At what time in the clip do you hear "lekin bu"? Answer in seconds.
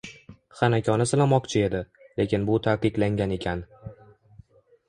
2.21-2.57